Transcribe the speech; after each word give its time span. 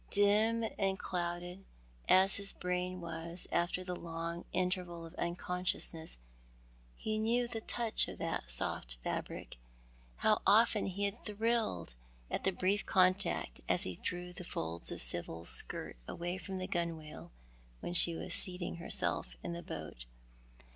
Dim 0.09 0.63
and 0.79 0.97
clouded 0.97 1.63
as 2.09 2.37
his 2.37 2.53
brain 2.53 2.99
was 3.01 3.47
after 3.51 3.83
the 3.83 3.95
long 3.95 4.45
interval 4.51 5.05
of 5.05 5.13
unconsciousness, 5.13 6.17
he 6.95 7.19
knew 7.19 7.47
the 7.47 7.61
touch 7.61 8.07
of 8.07 8.17
that 8.17 8.49
soft 8.49 8.97
fabric. 9.03 9.57
How 10.15 10.41
often 10.47 10.87
he 10.87 11.03
had 11.03 11.23
thrilled 11.23 11.93
at 12.31 12.45
the 12.45 12.51
brief 12.51 12.83
contact 12.87 13.61
as 13.69 13.83
he 13.83 13.97
drew 13.97 14.33
the 14.33 14.43
folds 14.43 14.91
of 14.91 15.03
Sibyl's 15.03 15.49
skirt 15.49 15.97
away 16.07 16.39
from 16.39 16.57
the 16.57 16.67
gunwale 16.67 17.31
when 17.81 17.93
she 17.93 18.15
was 18.15 18.33
seating 18.33 18.77
herself 18.77 19.35
in 19.43 19.53
the 19.53 19.61
boat. 19.61 20.07